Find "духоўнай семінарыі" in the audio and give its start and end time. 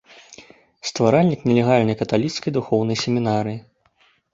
2.59-3.67